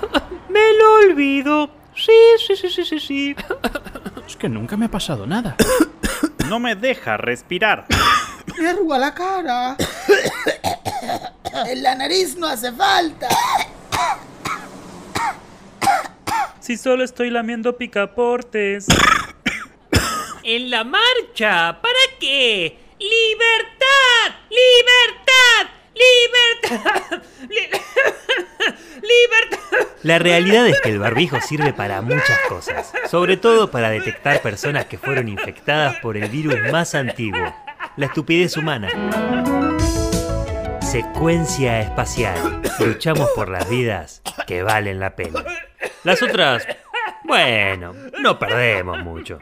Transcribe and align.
Me 0.48 0.72
lo 0.74 0.94
olvido. 0.94 1.70
Sí, 1.94 2.12
sí, 2.46 2.56
sí, 2.56 2.68
sí, 2.70 2.84
sí, 2.84 3.00
sí. 3.00 3.36
Es 4.26 4.36
que 4.36 4.48
nunca 4.48 4.76
me 4.76 4.86
ha 4.86 4.90
pasado 4.90 5.26
nada. 5.26 5.56
No 6.48 6.58
me 6.60 6.74
deja 6.74 7.18
respirar. 7.18 7.86
Me 8.58 8.68
arruga 8.70 8.98
la 8.98 9.14
cara. 9.14 9.76
En 11.66 11.82
la 11.82 11.94
nariz 11.94 12.36
no 12.36 12.46
hace 12.46 12.72
falta. 12.72 13.28
Si 16.60 16.76
solo 16.76 17.04
estoy 17.04 17.30
lamiendo 17.30 17.76
picaportes. 17.76 18.86
En 20.42 20.70
la 20.70 20.84
marcha. 20.84 21.80
¿Para 21.80 22.00
qué? 22.20 22.78
¡Libertad! 22.98 24.36
¡Libertad! 24.50 25.70
¡Libertad! 25.94 27.22
La 30.08 30.18
realidad 30.18 30.66
es 30.66 30.80
que 30.80 30.88
el 30.88 30.98
barbijo 30.98 31.38
sirve 31.42 31.74
para 31.74 32.00
muchas 32.00 32.38
cosas, 32.48 32.94
sobre 33.10 33.36
todo 33.36 33.70
para 33.70 33.90
detectar 33.90 34.40
personas 34.40 34.86
que 34.86 34.96
fueron 34.96 35.28
infectadas 35.28 35.98
por 35.98 36.16
el 36.16 36.30
virus 36.30 36.56
más 36.72 36.94
antiguo, 36.94 37.54
la 37.98 38.06
estupidez 38.06 38.56
humana. 38.56 38.88
Secuencia 40.80 41.80
espacial. 41.80 42.62
Luchamos 42.80 43.28
por 43.34 43.50
las 43.50 43.68
vidas 43.68 44.22
que 44.46 44.62
valen 44.62 44.98
la 44.98 45.14
pena. 45.14 45.44
Las 46.04 46.22
otras, 46.22 46.66
bueno, 47.24 47.92
no 48.18 48.38
perdemos 48.38 49.04
mucho. 49.04 49.40